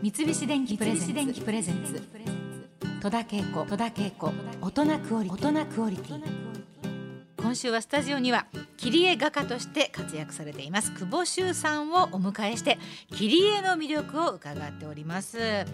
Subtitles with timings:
[0.00, 2.00] 三菱電機プレゼンツ。
[3.02, 3.64] 戸田恵子。
[3.64, 4.32] 戸田恵子。
[4.60, 6.22] 大人クオリ大人クオリティ。
[7.36, 12.78] 今週はスタジオには切り絵画家として活躍されています久保修さんをお迎えして
[13.12, 15.38] 切り絵の魅力を伺っております。
[15.40, 15.64] え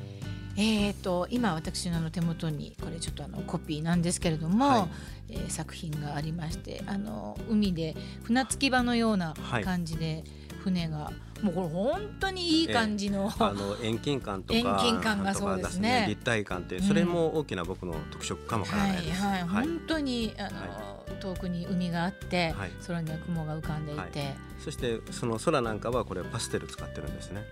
[0.56, 4.88] ーと、今私の手元にこれちょっとあのコピーなんですけれども、は
[5.28, 11.12] い、えー、作品がありましてあの海で船着き場のような感じで、はい船が
[11.44, 16.06] もうこれ本当にいい感じの、あの遠近感とか遠近感がそうですね。
[16.08, 22.54] 立体感ってそれも大きな僕の特色かもわからないです、はいはい、本当にあの、遠くに海があって、
[22.86, 27.44] 空には雲が浮かんでいて、そしてその空なんかはこれパステル使ってるんですね。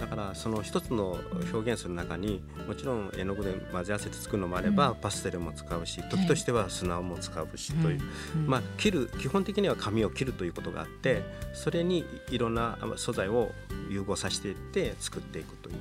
[0.00, 1.18] だからその一つの
[1.52, 8.00] 表現する中にもちろん絵の具で混ぜ合わせて作るのもあれば、うん、パステルも使うし時としては砂も使うしという、
[8.46, 11.22] まあ切る基本的には紙を切るということがあって
[11.52, 13.52] それにいろんな素材を
[13.88, 15.76] 融合させていって作っていくという、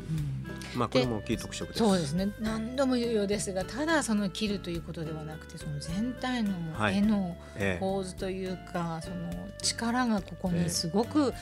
[0.74, 1.80] うん、まあこれも大きい特色です。
[1.80, 2.30] そうですね。
[2.40, 6.52] 何度も言うようですがただその切るということではなくてその全体の
[6.92, 7.36] 絵の
[7.80, 9.16] 構図というか、はい、その
[9.62, 11.34] 力がここにすごく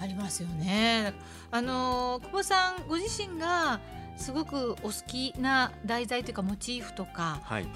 [0.00, 1.12] ありますよね。
[1.50, 3.80] あの久保さんご自身が
[4.16, 7.66] すごくお好きな題材というかモチーフとか、はい、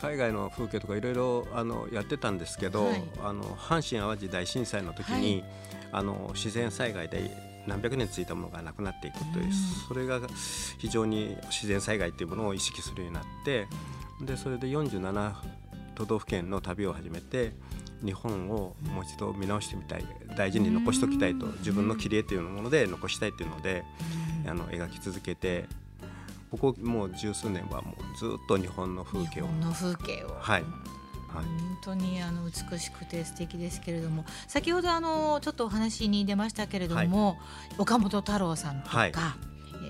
[0.00, 5.44] 海外の風景とかいろいろあのやってたんですけど、はい、あの阪神・淡路大震災の時に、はい、
[5.92, 7.30] あの自然災害で
[7.66, 9.52] 何百年続いたものがなくなっていくという、うん、
[9.88, 10.20] それが
[10.78, 13.66] 非常に自然災害というものを意識するようになって
[14.20, 15.34] でそれで47
[15.94, 17.52] 都道府県の旅を始めて
[18.04, 20.04] 日本をもう一度見直してみたい
[20.36, 23.84] 大事に残しておきたいと自分の切り絵というもので残したいというので
[24.46, 25.66] あの描き続けて
[26.50, 29.48] ここもう十数年はもうずっと日本の風景を。
[29.48, 30.36] の風景を。
[30.38, 30.62] はい。
[31.34, 37.36] はい、本当にあの美しくて素敵ですけれども先ほどあのちょっとお話に出ましたけれども、はい、
[37.78, 39.12] 岡本太郎さんとか、はい、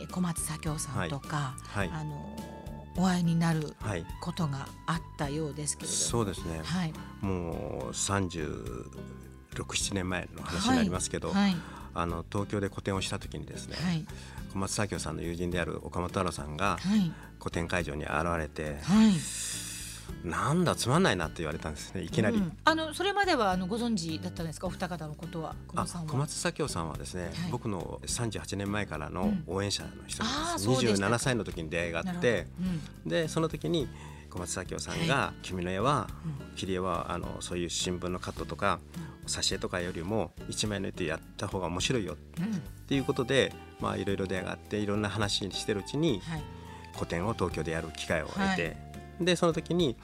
[0.01, 2.35] えー、小松左京さんとか、はい、あの
[2.97, 3.75] お会いになる
[4.21, 8.89] ことがあったようですけれども、そうですね、はい、もう36、
[9.53, 11.57] 7年前の話になりますけど、はい、
[11.95, 14.07] あの東京で個展をした時にですね、はい、
[14.53, 16.79] 小松左京さんの友人である岡本太郎さんが
[17.39, 19.13] 個展会場に現れて、はい
[20.25, 32.47] なんだつまんないなって言われたんですねいきなり、うん、あのそれまではあのご存知だったんですかお二方のことはあ小松左京さんはですね、はい、僕の38年前からの応援者の人です、うん、27歳の時に出会いがあって、
[33.05, 33.87] うん、でその時に
[34.31, 36.09] 小松左京さんが、はい、君の絵は、
[36.57, 38.81] 切り絵はあのそういう新聞のカットとか、
[39.29, 42.17] 挿絵とかよりも一枚の絵でやった方が面白いよ、っ
[42.89, 46.43] ていうことでまあいろいろ出会があっていろんな話にしてるうちに、はい、
[46.97, 48.77] 個展を東京でやる機会を得て、
[49.21, 49.97] でその時に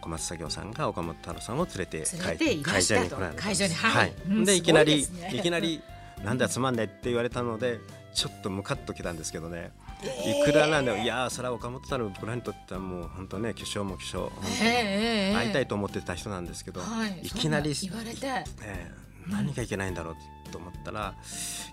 [0.00, 4.12] 小松作業さんが岡本太郎さんを連れて会場に来られた会場にはい、
[4.44, 5.82] でいきなり、ね、いきなり
[6.24, 7.78] なんだつまんないって言われたので
[8.14, 9.72] ちょっとムカッときたんですけどね、
[10.02, 18.26] いくらなんだよいやそれは岡本太郎僕らにとってはもう本当ね巨匠も巨匠会いたいと思ってた人なんですけど、はい、いきなり言われて、
[18.62, 20.16] えー、何がいけないんだろう
[20.50, 21.14] と思ったら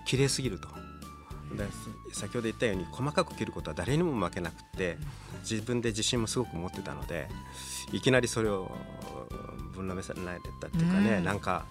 [0.04, 0.68] 綺麗すぎると。
[1.56, 1.64] で
[2.12, 4.96] 先ほど言ったように細かく切ることは誰にも負けなくて
[5.48, 7.28] 自分で自信もすごく持ってたので
[7.92, 8.70] いきなりそれを
[9.74, 10.20] ぶん投げされ
[10.60, 11.66] たっていうかね、うん、なんか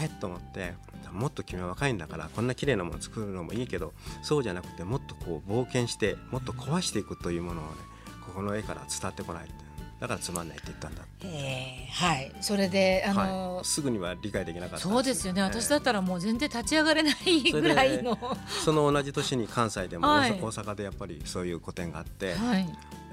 [0.00, 0.72] えー、と思って
[1.12, 7.70] もっと君は若いんだからこんな綺麗なもの作るのもいいけどそうじゃなくてもっとこう冒険してもっと壊していくというものをね
[8.26, 9.48] ここの絵から伝わってこない
[10.00, 12.32] だからつまんないって言ったんだえー、はい。
[12.40, 18.18] それであのーはい、すぐには理解できなかったそうですよね、私だったらもう全然立ち上がれないぐらいの。
[18.64, 22.66] その同じ年に関西でも、はい、大阪でやっぱりそういう個展があって、はい、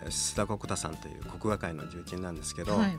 [0.07, 2.97] 須田国田さんという国画界の重鎮なんですけど、はい、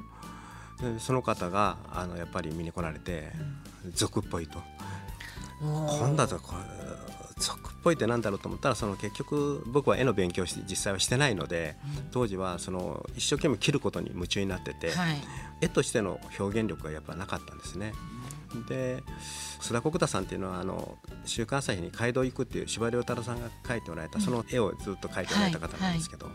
[0.98, 3.32] その方があのやっぱり見に来られて、
[3.84, 4.58] うん、俗っぽいと。
[5.60, 6.54] 今度はこ
[7.84, 11.76] ぽいってなんだろうと思ったらその結局僕は絵の勉強して実際はしてないので、
[12.10, 15.16] 当時はその一生懸命切ることに夢中になってて、はい、
[15.60, 17.92] 絵としての表現力がやっぱなかったんですね。
[18.68, 19.02] で
[19.60, 20.96] 須田国田さんっていうのはあの
[21.26, 26.30] 「週刊朝日に街道行く」っていう司馬遼太郎さんが描いておられたその絵をずっと描いておられた方なんですけど、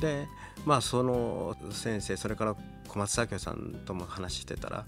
[0.00, 0.26] で
[0.64, 2.56] まあその先生それから
[2.88, 4.86] 小松左京さんとも話してたら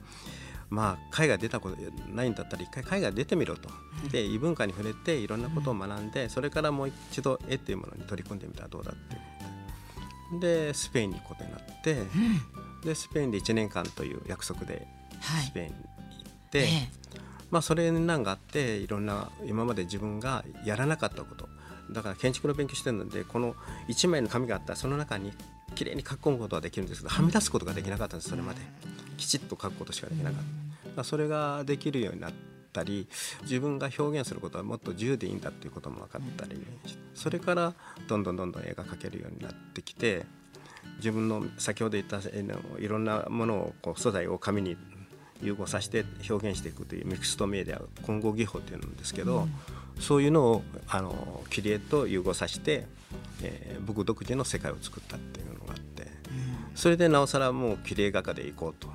[0.71, 1.77] まあ、海外出たこと
[2.13, 3.71] ないんだったら一回海外出てみろと、
[4.11, 9.39] で異文化に触れていろんなことを学んでそれからもう一度絵っていうものに取り組んでみたらどうだって。
[10.41, 11.97] でスペインに行くことになって、
[12.85, 14.87] でスペインで1年間という約束で
[15.47, 16.69] スペインに行って、はい
[17.51, 21.49] まあ、それなんかあっていろんな今まで自分がやらなかったこと
[21.91, 23.55] だから建築の勉強してるのでこの
[23.89, 25.33] 1枚の紙があったらその中に
[25.75, 28.61] きれいに書き込むことはできるんですけどはみ出すことができなかったんですそれまで。
[29.17, 32.33] きちっと書くことしかできなかった、それができるようになっ
[32.69, 33.09] ったり
[33.43, 36.61] 自分が表現することはもっと自由でいいんだっていうことも分かったり
[37.15, 37.75] それから
[38.07, 40.27] どんどんどんどん絵が描けるようになってきて
[40.99, 42.19] 自分の先ほど言った
[42.79, 44.77] いろんなものをこう素材を紙に
[45.43, 49.53] 融合させて表現していくというミクストメディア混合技法っていうんですけど、うん、
[50.01, 52.87] そういうのをあの切り絵と融合させて、
[53.43, 56.09] えー、僕独自の世界を作ったっていうのがあって、うん、
[56.75, 58.89] それでなおさらもう切り絵画家でいこうと。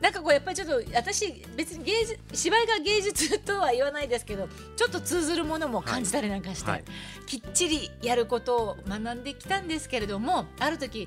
[0.00, 11.06] なんかこうやっぱりちょっと私別に芸術芝居が芸術とは言わないですけどちょっと通ずるものも感じたりなんかして、はいはい、きっちりやることを学んできたんですけれどもある時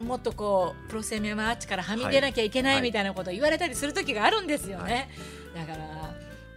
[0.00, 5.08] もっとこうプロセミアムアーチからはみ出なきゃいけないみたいなことを言われたりする時があるんですよね。
[5.54, 6.01] だから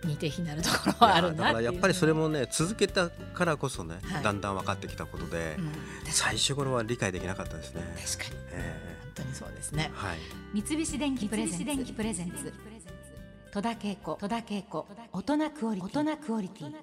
[0.05, 5.71] 似て非なるところはあるなだからやっぱりそれもね続けたからこそね、はい、だんだん分かってきたことで、うん、
[6.11, 7.81] 最初頃は理解できなかったですね。
[8.17, 10.17] 確かに、えー、本当にそうですね、はい、
[10.53, 12.53] 三菱電機プレゼンツ。
[13.51, 14.17] 戸田恵子。
[14.19, 14.85] 戸田恵子。
[15.13, 16.73] 大人クオリティ